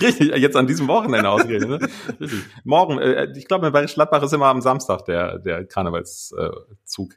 Richtig, 0.00 0.34
jetzt 0.36 0.56
an 0.56 0.66
diesem 0.66 0.88
Wochenende 0.88 1.28
ausgerechnet. 1.28 1.82
Ne? 1.82 1.88
Richtig. 2.20 2.44
Morgen, 2.64 2.98
äh, 2.98 3.30
ich 3.36 3.46
glaube, 3.46 3.70
bei 3.70 3.84
Gladbach 3.84 4.22
ist 4.22 4.32
immer 4.32 4.46
am 4.46 4.60
Samstag 4.60 5.04
der, 5.04 5.38
der 5.38 5.64
Karnevalszug, 5.64 7.14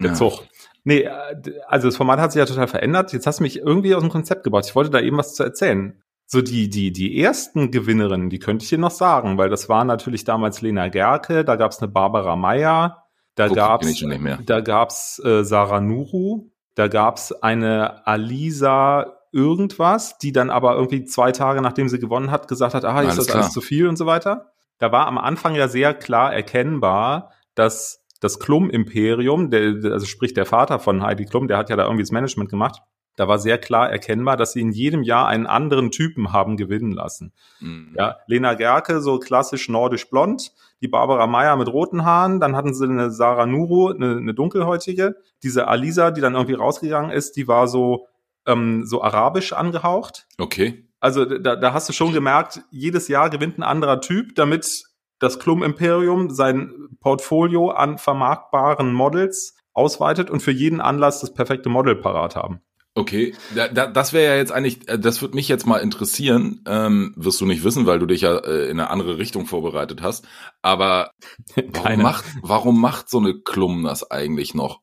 der 0.00 0.10
ja. 0.10 0.14
Zug. 0.14 0.44
Nee, 0.88 1.02
äh, 1.02 1.60
also 1.66 1.88
das 1.88 1.98
Format 1.98 2.18
hat 2.18 2.32
sich 2.32 2.38
ja 2.38 2.46
total 2.46 2.66
verändert. 2.66 3.12
Jetzt 3.12 3.26
hast 3.26 3.40
du 3.40 3.42
mich 3.42 3.58
irgendwie 3.58 3.94
aus 3.94 4.00
dem 4.00 4.08
Konzept 4.08 4.42
gebracht. 4.42 4.64
Ich 4.66 4.74
wollte 4.74 4.88
da 4.88 5.00
eben 5.00 5.18
was 5.18 5.34
zu 5.34 5.42
erzählen. 5.42 6.02
So 6.24 6.40
die, 6.40 6.70
die, 6.70 6.92
die 6.92 7.20
ersten 7.20 7.70
Gewinnerinnen, 7.70 8.30
die 8.30 8.38
könnte 8.38 8.62
ich 8.62 8.70
dir 8.70 8.78
noch 8.78 8.90
sagen, 8.90 9.36
weil 9.36 9.50
das 9.50 9.68
war 9.68 9.84
natürlich 9.84 10.24
damals 10.24 10.62
Lena 10.62 10.88
Gerke, 10.88 11.44
da 11.44 11.56
gab's 11.56 11.80
eine 11.80 11.88
Barbara 11.88 12.36
Meyer, 12.36 13.04
da 13.34 13.48
gab's, 13.48 14.02
da 14.46 14.60
gab's 14.60 15.22
äh, 15.24 15.44
Sarah 15.44 15.80
Nuru, 15.80 16.50
da 16.74 16.88
gab's 16.88 17.32
eine 17.32 18.06
Alisa 18.06 19.18
irgendwas, 19.30 20.16
die 20.16 20.32
dann 20.32 20.48
aber 20.48 20.74
irgendwie 20.74 21.04
zwei 21.04 21.32
Tage 21.32 21.60
nachdem 21.60 21.90
sie 21.90 21.98
gewonnen 21.98 22.30
hat, 22.30 22.48
gesagt 22.48 22.74
hat, 22.74 22.86
ah, 22.86 23.02
ist 23.02 23.18
das 23.18 23.26
klar. 23.26 23.42
alles 23.42 23.52
zu 23.52 23.60
viel 23.60 23.88
und 23.88 23.96
so 23.96 24.06
weiter. 24.06 24.52
Da 24.78 24.90
war 24.90 25.06
am 25.06 25.18
Anfang 25.18 25.54
ja 25.54 25.68
sehr 25.68 25.92
klar 25.92 26.32
erkennbar, 26.32 27.32
dass 27.54 28.06
das 28.20 28.38
Klum-Imperium, 28.38 29.50
also 29.52 30.06
sprich 30.06 30.34
der 30.34 30.46
Vater 30.46 30.78
von 30.78 31.02
Heidi 31.02 31.24
Klum, 31.24 31.48
der 31.48 31.56
hat 31.56 31.70
ja 31.70 31.76
da 31.76 31.84
irgendwie 31.84 32.02
das 32.02 32.10
Management 32.10 32.50
gemacht, 32.50 32.82
da 33.18 33.26
war 33.26 33.40
sehr 33.40 33.58
klar 33.58 33.90
erkennbar, 33.90 34.36
dass 34.36 34.52
sie 34.52 34.60
in 34.60 34.70
jedem 34.70 35.02
Jahr 35.02 35.26
einen 35.26 35.46
anderen 35.46 35.90
Typen 35.90 36.32
haben 36.32 36.56
gewinnen 36.56 36.92
lassen. 36.92 37.32
Mhm. 37.58 37.96
Ja, 37.98 38.18
Lena 38.28 38.54
Gerke, 38.54 39.00
so 39.00 39.18
klassisch 39.18 39.68
nordisch 39.68 40.08
blond, 40.08 40.52
die 40.80 40.86
Barbara 40.86 41.26
Meyer 41.26 41.56
mit 41.56 41.66
roten 41.66 42.04
Haaren, 42.04 42.38
dann 42.38 42.54
hatten 42.54 42.74
sie 42.74 42.84
eine 42.84 43.10
Sarah 43.10 43.46
Nuru, 43.46 43.88
eine, 43.88 44.18
eine 44.18 44.34
dunkelhäutige, 44.34 45.16
diese 45.42 45.66
Alisa, 45.66 46.12
die 46.12 46.20
dann 46.20 46.34
irgendwie 46.34 46.54
rausgegangen 46.54 47.10
ist, 47.10 47.36
die 47.36 47.48
war 47.48 47.66
so, 47.66 48.06
ähm, 48.46 48.86
so 48.86 49.02
arabisch 49.02 49.52
angehaucht. 49.52 50.28
Okay. 50.38 50.88
Also 51.00 51.24
da, 51.24 51.56
da 51.56 51.72
hast 51.72 51.88
du 51.88 51.92
schon 51.92 52.12
gemerkt, 52.12 52.62
jedes 52.70 53.08
Jahr 53.08 53.30
gewinnt 53.30 53.58
ein 53.58 53.64
anderer 53.64 54.00
Typ, 54.00 54.36
damit 54.36 54.84
das 55.18 55.38
Klum 55.38 55.62
Imperium 55.62 56.30
sein 56.30 56.88
Portfolio 57.00 57.70
an 57.70 57.98
vermarktbaren 57.98 58.92
Models 58.92 59.56
ausweitet 59.72 60.30
und 60.30 60.40
für 60.40 60.52
jeden 60.52 60.80
Anlass 60.80 61.20
das 61.20 61.32
perfekte 61.32 61.68
Model 61.68 61.96
parat 61.96 62.36
haben. 62.36 62.60
Okay, 62.94 63.32
da, 63.54 63.68
da, 63.68 63.86
das 63.86 64.12
wäre 64.12 64.32
ja 64.32 64.36
jetzt 64.36 64.50
eigentlich, 64.50 64.88
äh, 64.88 64.98
das 64.98 65.22
würde 65.22 65.36
mich 65.36 65.46
jetzt 65.46 65.66
mal 65.66 65.78
interessieren. 65.78 66.62
Ähm, 66.66 67.14
wirst 67.16 67.40
du 67.40 67.46
nicht 67.46 67.62
wissen, 67.62 67.86
weil 67.86 68.00
du 68.00 68.06
dich 68.06 68.22
ja 68.22 68.36
äh, 68.38 68.64
in 68.64 68.80
eine 68.80 68.90
andere 68.90 69.18
Richtung 69.18 69.46
vorbereitet 69.46 70.02
hast. 70.02 70.26
Aber 70.62 71.12
warum 71.56 72.02
macht, 72.02 72.24
warum 72.42 72.80
macht 72.80 73.08
so 73.08 73.18
eine 73.18 73.34
Klum 73.34 73.84
das 73.84 74.10
eigentlich 74.10 74.52
noch? 74.52 74.80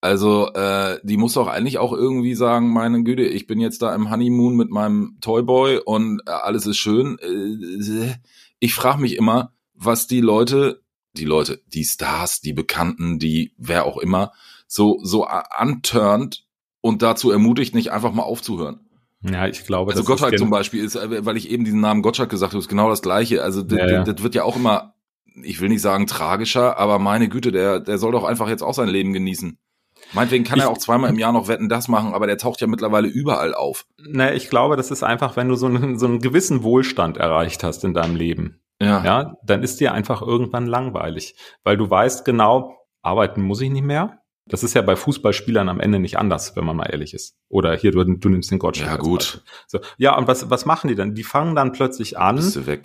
Also, 0.00 0.50
äh, 0.54 0.98
die 1.02 1.18
muss 1.18 1.34
doch 1.34 1.48
eigentlich 1.48 1.76
auch 1.76 1.92
irgendwie 1.92 2.34
sagen, 2.34 2.72
meine 2.72 3.02
Güte, 3.02 3.24
ich 3.24 3.46
bin 3.46 3.60
jetzt 3.60 3.82
da 3.82 3.94
im 3.94 4.10
Honeymoon 4.10 4.56
mit 4.56 4.70
meinem 4.70 5.18
Toyboy 5.20 5.80
und 5.84 6.22
äh, 6.26 6.30
alles 6.30 6.66
ist 6.66 6.78
schön. 6.78 7.18
Äh, 7.18 8.14
ich 8.60 8.74
frage 8.74 9.02
mich 9.02 9.16
immer, 9.16 9.52
was 9.78 10.06
die 10.06 10.20
Leute, 10.20 10.82
die 11.14 11.24
Leute, 11.24 11.62
die 11.66 11.84
Stars, 11.84 12.40
die 12.40 12.52
Bekannten, 12.52 13.18
die 13.18 13.54
wer 13.56 13.84
auch 13.84 13.98
immer, 13.98 14.32
so, 14.66 14.98
so 15.02 15.24
anturnt 15.24 16.46
und 16.80 17.02
dazu 17.02 17.30
ermutigt, 17.30 17.74
nicht 17.74 17.92
einfach 17.92 18.12
mal 18.12 18.22
aufzuhören. 18.22 18.80
Ja, 19.22 19.46
ich 19.48 19.64
glaube. 19.64 19.92
Also 19.92 20.04
Gottschalk 20.04 20.38
zum 20.38 20.50
Beispiel 20.50 20.84
ist, 20.84 20.94
äh, 20.94 21.24
weil 21.24 21.36
ich 21.36 21.50
eben 21.50 21.64
diesen 21.64 21.80
Namen 21.80 22.02
Gottschalk 22.02 22.30
gesagt 22.30 22.52
habe, 22.52 22.60
ist 22.60 22.68
genau 22.68 22.88
das 22.88 23.02
Gleiche. 23.02 23.42
Also 23.42 23.62
das, 23.62 23.78
ja, 23.78 23.90
ja. 23.90 24.04
das 24.04 24.22
wird 24.22 24.34
ja 24.34 24.44
auch 24.44 24.56
immer, 24.56 24.94
ich 25.42 25.60
will 25.60 25.68
nicht 25.68 25.82
sagen 25.82 26.06
tragischer, 26.06 26.78
aber 26.78 26.98
meine 26.98 27.28
Güte, 27.28 27.50
der, 27.50 27.80
der 27.80 27.98
soll 27.98 28.12
doch 28.12 28.24
einfach 28.24 28.48
jetzt 28.48 28.62
auch 28.62 28.74
sein 28.74 28.88
Leben 28.88 29.12
genießen. 29.12 29.58
Meinetwegen 30.12 30.44
kann 30.44 30.58
ich, 30.58 30.64
er 30.64 30.70
auch 30.70 30.78
zweimal 30.78 31.10
im 31.10 31.18
Jahr 31.18 31.32
noch 31.32 31.48
Wetten 31.48 31.68
das 31.68 31.88
machen, 31.88 32.14
aber 32.14 32.26
der 32.26 32.38
taucht 32.38 32.60
ja 32.60 32.66
mittlerweile 32.66 33.08
überall 33.08 33.54
auf. 33.54 33.86
Naja, 33.98 34.34
ich 34.34 34.48
glaube, 34.48 34.76
das 34.76 34.90
ist 34.90 35.02
einfach, 35.02 35.36
wenn 35.36 35.48
du 35.48 35.56
so 35.56 35.66
einen, 35.66 35.98
so 35.98 36.06
einen 36.06 36.20
gewissen 36.20 36.62
Wohlstand 36.62 37.16
erreicht 37.16 37.64
hast 37.64 37.84
in 37.84 37.94
deinem 37.94 38.14
Leben. 38.14 38.60
Ja. 38.80 39.04
ja, 39.04 39.36
dann 39.42 39.62
ist 39.62 39.80
dir 39.80 39.92
einfach 39.92 40.22
irgendwann 40.22 40.66
langweilig, 40.66 41.34
weil 41.64 41.76
du 41.76 41.90
weißt 41.90 42.24
genau, 42.24 42.76
arbeiten 43.02 43.42
muss 43.42 43.60
ich 43.60 43.70
nicht 43.70 43.84
mehr. 43.84 44.20
Das 44.46 44.62
ist 44.62 44.74
ja 44.74 44.82
bei 44.82 44.96
Fußballspielern 44.96 45.68
am 45.68 45.78
Ende 45.78 45.98
nicht 45.98 46.18
anders, 46.18 46.56
wenn 46.56 46.64
man 46.64 46.76
mal 46.76 46.86
ehrlich 46.86 47.12
ist. 47.12 47.36
Oder 47.48 47.76
hier, 47.76 47.92
du, 47.92 48.02
du 48.02 48.28
nimmst 48.28 48.50
den 48.50 48.58
Gottschalk. 48.58 48.90
Ja, 48.90 48.96
gut. 48.96 49.42
So, 49.66 49.78
ja, 49.98 50.16
und 50.16 50.26
was, 50.26 50.48
was 50.48 50.64
machen 50.64 50.88
die 50.88 50.94
dann? 50.94 51.14
Die 51.14 51.22
fangen 51.22 51.54
dann 51.54 51.72
plötzlich 51.72 52.18
an 52.18 52.40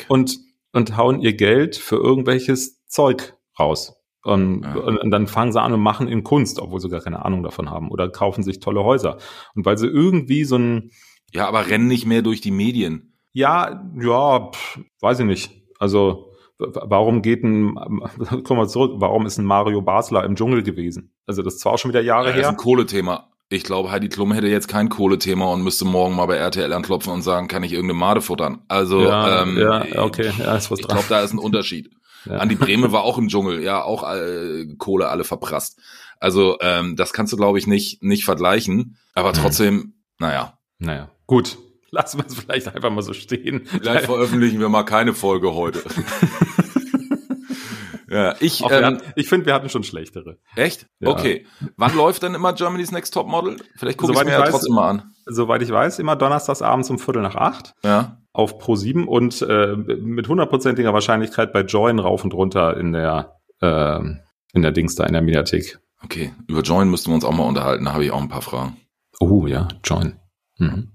und, 0.09 0.39
und 0.73 0.97
hauen 0.97 1.21
ihr 1.21 1.33
Geld 1.33 1.77
für 1.77 1.95
irgendwelches 1.95 2.85
Zeug 2.85 3.35
raus. 3.57 3.95
Und, 4.23 4.63
ja. 4.63 4.75
und, 4.75 4.97
und, 4.97 5.11
dann 5.11 5.27
fangen 5.27 5.51
sie 5.51 5.61
an 5.61 5.73
und 5.73 5.81
machen 5.81 6.07
in 6.07 6.23
Kunst, 6.23 6.59
obwohl 6.59 6.79
sie 6.79 6.89
gar 6.89 7.01
keine 7.01 7.23
Ahnung 7.23 7.43
davon 7.43 7.69
haben. 7.69 7.91
Oder 7.91 8.09
kaufen 8.09 8.43
sich 8.43 8.59
tolle 8.59 8.83
Häuser. 8.83 9.17
Und 9.55 9.65
weil 9.65 9.77
sie 9.77 9.87
irgendwie 9.87 10.43
so 10.43 10.57
ein... 10.57 10.91
Ja, 11.31 11.47
aber 11.47 11.67
rennen 11.67 11.87
nicht 11.87 12.05
mehr 12.05 12.21
durch 12.21 12.41
die 12.41 12.51
Medien. 12.51 13.17
Ja, 13.31 13.89
ja, 13.99 14.51
pff, 14.51 14.79
weiß 14.99 15.19
ich 15.19 15.25
nicht. 15.25 15.62
Also 15.83 16.31
warum 16.57 17.21
geht 17.21 17.43
ein, 17.43 17.75
kommen 18.45 18.61
wir 18.61 18.67
zurück, 18.69 18.93
warum 18.95 19.25
ist 19.25 19.37
ein 19.37 19.43
Mario 19.43 19.81
Basler 19.81 20.23
im 20.23 20.37
Dschungel 20.37 20.63
gewesen? 20.63 21.13
Also 21.27 21.41
das 21.41 21.55
ist 21.55 21.59
zwar 21.59 21.73
auch 21.73 21.77
schon 21.77 21.89
wieder 21.89 22.01
Jahre 22.01 22.29
ja, 22.29 22.35
her. 22.35 22.41
Das 22.41 22.51
ist 22.51 22.57
ein 22.57 22.63
Kohlethema. 22.63 23.27
Ich 23.49 23.65
glaube, 23.65 23.91
Heidi 23.91 24.07
Klum 24.07 24.31
hätte 24.31 24.47
jetzt 24.47 24.69
kein 24.69 24.87
Kohlethema 24.87 25.51
und 25.51 25.61
müsste 25.61 25.83
morgen 25.83 26.15
mal 26.15 26.25
bei 26.25 26.37
RTL 26.37 26.71
anklopfen 26.71 27.11
und 27.11 27.21
sagen, 27.21 27.49
kann 27.49 27.63
ich 27.63 27.73
irgendeine 27.73 27.99
Made 27.99 28.21
futtern? 28.21 28.61
Also, 28.69 29.01
ja, 29.01 29.41
ähm, 29.43 29.57
ja 29.57 30.01
okay, 30.01 30.31
ja, 30.39 30.55
ist 30.55 30.71
was 30.71 30.79
ich 30.79 30.87
glaube, 30.87 31.03
da 31.09 31.21
ist 31.21 31.33
ein 31.33 31.39
Unterschied. 31.39 31.91
Ja. 32.25 32.37
Andi 32.37 32.55
Breme 32.55 32.93
war 32.93 33.03
auch 33.03 33.17
im 33.17 33.27
Dschungel, 33.27 33.61
ja, 33.61 33.83
auch 33.83 34.09
äh, 34.09 34.65
Kohle 34.77 35.09
alle 35.09 35.25
verprasst. 35.25 35.77
Also, 36.21 36.55
ähm, 36.61 36.95
das 36.95 37.11
kannst 37.11 37.33
du, 37.33 37.35
glaube 37.35 37.59
ich, 37.59 37.67
nicht, 37.67 38.01
nicht 38.01 38.23
vergleichen. 38.23 38.97
Aber 39.13 39.31
mhm. 39.31 39.33
trotzdem, 39.33 39.95
naja. 40.19 40.57
Naja, 40.79 41.09
gut. 41.27 41.57
Lassen 41.93 42.17
wir 42.17 42.25
es 42.25 42.33
vielleicht 42.33 42.73
einfach 42.73 42.89
mal 42.89 43.03
so 43.03 43.13
stehen. 43.13 43.67
Vielleicht 43.67 44.05
veröffentlichen 44.05 44.59
wir 44.59 44.67
mal 44.67 44.81
keine 44.81 45.13
Folge 45.13 45.53
heute. 45.53 45.83
ja, 48.09 48.33
ich, 48.39 48.63
ähm, 48.67 48.97
ich 49.15 49.29
finde, 49.29 49.45
wir 49.45 49.53
hatten 49.53 49.69
schon 49.69 49.83
schlechtere. 49.83 50.39
Echt? 50.55 50.87
Ja. 50.99 51.09
Okay. 51.09 51.45
Wann 51.77 51.95
läuft 51.95 52.23
denn 52.23 52.33
immer 52.33 52.53
Germany's 52.53 52.91
Next 52.91 53.13
Top 53.13 53.27
Model? 53.27 53.57
Vielleicht 53.75 53.99
gucke 53.99 54.13
ich 54.13 54.25
mir 54.25 54.31
ja 54.31 54.41
trotzdem 54.41 54.73
mal 54.73 54.89
an. 54.89 55.13
Soweit 55.27 55.61
ich 55.61 55.69
weiß, 55.69 55.99
immer 55.99 56.15
donnerstags 56.15 56.63
abends 56.63 56.89
um 56.89 56.97
Viertel 56.97 57.21
nach 57.21 57.35
acht. 57.35 57.75
Ja. 57.83 58.17
Auf 58.31 58.57
Pro 58.57 58.75
7 58.75 59.07
und 59.07 59.43
äh, 59.43 59.75
mit 59.75 60.27
hundertprozentiger 60.27 60.95
Wahrscheinlichkeit 60.95 61.53
bei 61.53 61.61
Join 61.61 61.99
rauf 61.99 62.23
und 62.23 62.33
runter 62.33 62.75
in 62.75 62.91
der 62.91 63.39
äh, 63.61 63.99
in 63.99 64.61
der 64.63 64.71
Dings 64.71 64.95
da 64.95 65.05
in 65.05 65.13
der 65.13 65.21
Mediathek. 65.21 65.79
Okay, 66.03 66.33
über 66.47 66.61
Join 66.61 66.89
müssten 66.89 67.11
wir 67.11 67.15
uns 67.15 67.23
auch 67.23 67.33
mal 67.33 67.43
unterhalten, 67.43 67.85
da 67.85 67.93
habe 67.93 68.03
ich 68.03 68.09
auch 68.09 68.19
ein 68.19 68.29
paar 68.29 68.41
Fragen. 68.41 68.77
Oh 69.19 69.45
ja, 69.45 69.67
Join. 69.83 70.19
Mhm. 70.57 70.93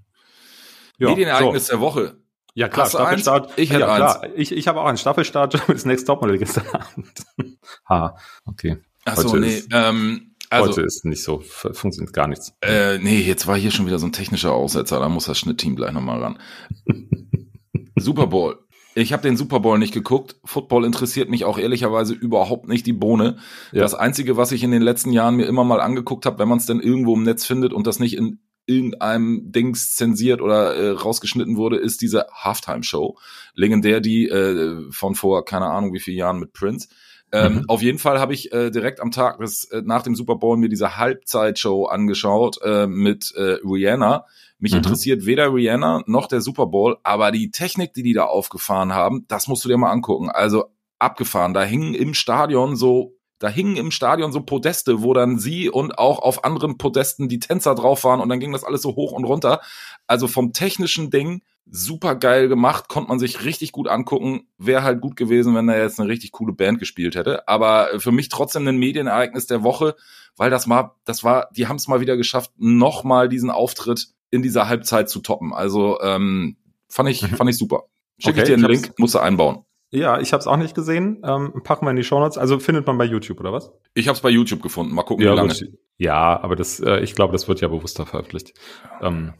Ja, 0.99 1.09
Medienereignis 1.09 1.67
so. 1.67 1.73
der 1.73 1.81
Woche. 1.81 2.17
Ja 2.53 2.67
klar, 2.67 2.85
Hast 2.85 2.93
Staffelstart. 2.93 3.53
Ich 3.57 3.69
hätte 3.69 3.81
ja, 3.81 3.95
klar. 3.95 4.27
Ich, 4.35 4.51
ich 4.51 4.67
habe 4.67 4.81
auch 4.81 4.85
einen 4.85 4.97
Staffelstart 4.97 5.67
mit 5.67 5.85
Next 5.85 6.05
Topmodel 6.05 6.37
gestern 6.37 6.67
Abend. 6.67 7.25
ha, 7.89 8.17
okay. 8.45 8.77
Achso, 9.05 9.35
nee. 9.37 9.59
Ist, 9.59 9.69
ähm, 9.71 10.35
also, 10.49 10.71
heute 10.71 10.81
ist 10.81 11.05
nicht 11.05 11.23
so, 11.23 11.41
funktioniert 11.41 12.11
gar 12.11 12.27
nichts. 12.27 12.53
Äh, 12.61 12.97
nee, 12.97 13.21
jetzt 13.21 13.47
war 13.47 13.55
hier 13.55 13.71
schon 13.71 13.85
wieder 13.85 13.99
so 13.99 14.07
ein 14.07 14.11
technischer 14.11 14.51
Aussetzer, 14.51 14.99
da 14.99 15.07
muss 15.07 15.25
das 15.25 15.37
Schnittteam 15.37 15.75
gleich 15.75 15.93
nochmal 15.93 16.21
ran. 16.21 16.39
Super 17.95 18.27
Bowl. 18.27 18.57
Ich 18.95 19.13
habe 19.13 19.21
den 19.21 19.37
Super 19.37 19.59
Bowl 19.59 19.77
nicht 19.77 19.93
geguckt. 19.93 20.37
Football 20.43 20.83
interessiert 20.83 21.29
mich 21.29 21.45
auch 21.45 21.59
ehrlicherweise 21.59 22.13
überhaupt 22.13 22.67
nicht 22.67 22.87
die 22.87 22.93
Bohne. 22.93 23.37
Ja. 23.71 23.81
Das 23.81 23.93
Einzige, 23.93 24.35
was 24.35 24.51
ich 24.51 24.63
in 24.63 24.71
den 24.71 24.81
letzten 24.81 25.11
Jahren 25.11 25.35
mir 25.35 25.45
immer 25.45 25.63
mal 25.63 25.79
angeguckt 25.79 26.25
habe, 26.25 26.39
wenn 26.39 26.49
man 26.49 26.57
es 26.57 26.65
denn 26.65 26.79
irgendwo 26.79 27.15
im 27.15 27.23
Netz 27.23 27.45
findet 27.45 27.71
und 27.71 27.85
das 27.85 27.99
nicht 27.99 28.17
in 28.17 28.39
irgendeinem 28.69 29.51
Dings 29.51 29.95
zensiert 29.95 30.41
oder 30.41 30.75
äh, 30.75 30.89
rausgeschnitten 30.91 31.57
wurde, 31.57 31.77
ist 31.77 32.01
diese 32.01 32.27
Halftime-Show. 32.31 33.17
Legendär, 33.55 33.99
die 33.99 34.29
äh, 34.29 34.89
von 34.91 35.15
vor, 35.15 35.43
keine 35.43 35.65
Ahnung 35.65 35.93
wie 35.93 35.99
vielen 35.99 36.17
Jahren 36.17 36.39
mit 36.39 36.53
Prince. 36.53 36.87
Ähm, 37.31 37.55
mhm. 37.55 37.65
Auf 37.67 37.81
jeden 37.81 37.99
Fall 37.99 38.19
habe 38.19 38.33
ich 38.33 38.51
äh, 38.51 38.71
direkt 38.71 39.01
am 39.01 39.11
Tag 39.11 39.39
des, 39.39 39.65
äh, 39.65 39.81
nach 39.83 40.01
dem 40.01 40.15
Super 40.15 40.35
Bowl 40.35 40.57
mir 40.57 40.69
diese 40.69 40.97
Halbzeitshow 40.97 41.85
angeschaut 41.85 42.59
äh, 42.63 42.87
mit 42.87 43.33
äh, 43.35 43.57
Rihanna. 43.63 44.25
Mich 44.57 44.71
mhm. 44.71 44.79
interessiert 44.79 45.25
weder 45.25 45.53
Rihanna 45.53 46.03
noch 46.05 46.27
der 46.27 46.41
Super 46.41 46.67
Bowl, 46.67 46.97
aber 47.03 47.31
die 47.31 47.51
Technik, 47.51 47.93
die 47.93 48.03
die 48.03 48.13
da 48.13 48.25
aufgefahren 48.25 48.93
haben, 48.93 49.25
das 49.27 49.47
musst 49.47 49.63
du 49.63 49.69
dir 49.69 49.77
mal 49.77 49.91
angucken. 49.91 50.29
Also 50.29 50.65
abgefahren. 50.97 51.53
Da 51.53 51.63
hingen 51.63 51.93
im 51.93 52.13
Stadion 52.13 52.75
so 52.75 53.15
da 53.39 53.49
hingen 53.49 53.77
im 53.77 53.91
Stadion 53.91 54.31
so 54.31 54.41
Podeste, 54.41 55.01
wo 55.01 55.13
dann 55.13 55.39
sie 55.39 55.69
und 55.69 55.97
auch 55.97 56.19
auf 56.19 56.43
anderen 56.43 56.77
Podesten 56.77 57.29
die 57.29 57.39
Tänzer 57.39 57.73
drauf 57.73 58.03
waren 58.03 58.19
und 58.19 58.29
dann 58.29 58.39
ging 58.39 58.51
das 58.51 58.63
alles 58.63 58.81
so 58.81 58.95
hoch 58.95 59.13
und 59.13 59.23
runter. 59.23 59.61
Also 60.07 60.27
vom 60.27 60.53
technischen 60.53 61.09
Ding 61.09 61.41
super 61.71 62.15
geil 62.15 62.47
gemacht, 62.47 62.89
konnte 62.89 63.09
man 63.09 63.19
sich 63.19 63.45
richtig 63.45 63.71
gut 63.71 63.87
angucken. 63.87 64.47
Wäre 64.57 64.83
halt 64.83 65.01
gut 65.01 65.15
gewesen, 65.15 65.55
wenn 65.55 65.67
da 65.67 65.77
jetzt 65.77 65.99
eine 65.99 66.09
richtig 66.09 66.31
coole 66.31 66.53
Band 66.53 66.79
gespielt 66.79 67.15
hätte. 67.15 67.47
Aber 67.47 67.99
für 67.99 68.11
mich 68.11 68.29
trotzdem 68.29 68.67
ein 68.67 68.77
Medienereignis 68.77 69.47
der 69.47 69.63
Woche, 69.63 69.95
weil 70.35 70.49
das 70.49 70.67
mal, 70.67 70.91
das 71.05 71.23
war, 71.23 71.49
die 71.55 71.67
haben 71.67 71.77
es 71.77 71.87
mal 71.87 72.01
wieder 72.01 72.17
geschafft, 72.17 72.51
nochmal 72.57 73.29
diesen 73.29 73.51
Auftritt 73.51 74.07
in 74.31 74.41
dieser 74.41 74.67
Halbzeit 74.67 75.09
zu 75.09 75.19
toppen. 75.19 75.53
Also 75.53 75.99
ähm, 76.01 76.57
fand 76.87 77.09
ich, 77.09 77.21
mhm. 77.21 77.35
fand 77.35 77.49
ich 77.49 77.57
super. 77.57 77.83
Schicke 78.17 78.41
okay, 78.41 78.41
ich 78.41 78.47
dir 78.47 78.65
einen 78.65 78.71
Link, 78.71 78.93
musst 78.97 79.15
du 79.15 79.19
einbauen. 79.19 79.63
Ja, 79.91 80.19
ich 80.19 80.33
habe 80.33 80.41
es 80.41 80.47
auch 80.47 80.57
nicht 80.57 80.75
gesehen. 80.75 81.21
Ähm, 81.25 81.61
packen 81.63 81.85
wir 81.85 81.91
in 81.91 81.95
die 81.95 82.03
Show 82.03 82.19
Notes. 82.19 82.37
Also 82.37 82.59
findet 82.59 82.85
man 82.85 82.97
bei 82.97 83.05
YouTube 83.05 83.39
oder 83.39 83.51
was? 83.51 83.71
Ich 83.95 84.07
habe 84.07 84.15
es 84.15 84.21
bei 84.21 84.29
YouTube 84.29 84.61
gefunden. 84.61 84.93
Mal 84.93 85.03
gucken, 85.03 85.25
ja, 85.25 85.31
wie 85.31 85.35
lange. 85.35 85.53
Gut. 85.53 85.65
Ja, 85.97 86.41
aber 86.41 86.55
das, 86.55 86.79
äh, 86.79 86.99
ich 86.99 87.15
glaube, 87.15 87.33
das 87.33 87.47
wird 87.47 87.61
ja 87.61 87.67
bewusster 87.67 88.05
veröffentlicht. 88.05 88.53
Ähm, 89.01 89.33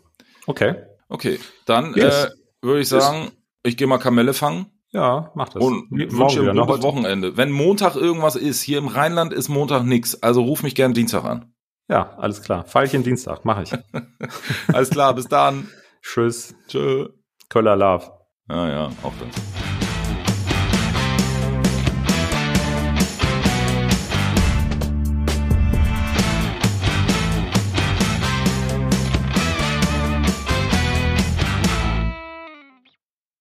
okay. 0.47 0.75
Okay, 1.07 1.39
dann 1.65 1.93
yes. 1.95 2.25
äh, 2.25 2.29
würde 2.61 2.81
ich 2.81 2.87
sagen, 2.87 3.23
yes. 3.23 3.31
ich 3.63 3.77
gehe 3.77 3.87
mal 3.87 3.97
Kamelle 3.97 4.33
fangen. 4.33 4.67
Ja, 4.91 5.31
mach 5.35 5.49
das. 5.49 5.63
Und 5.63 5.89
wünsche 5.91 6.49
ein 6.49 6.57
gutes 6.57 6.81
Wochenende. 6.81 7.37
Wenn 7.37 7.51
Montag 7.51 7.95
irgendwas 7.95 8.35
ist, 8.35 8.61
hier 8.61 8.79
im 8.79 8.87
Rheinland 8.87 9.33
ist 9.33 9.49
Montag 9.49 9.83
nix. 9.83 10.15
Also 10.15 10.41
ruf 10.41 10.63
mich 10.63 10.73
gern 10.73 10.93
Dienstag 10.93 11.25
an. 11.25 11.53
Ja, 11.87 12.15
alles 12.17 12.41
klar. 12.41 12.63
Pfeilchen 12.63 13.03
Dienstag, 13.03 13.45
mache 13.45 13.63
ich. 13.63 13.73
alles 14.73 14.89
klar, 14.89 15.13
bis 15.13 15.27
dann. 15.27 15.69
Tschüss. 16.01 16.55
Tschö. 16.67 17.09
Köller 17.49 17.75
Love. 17.75 18.11
Ja, 18.47 18.69
ja, 18.69 18.85
auch 19.03 19.13
das. 19.19 19.48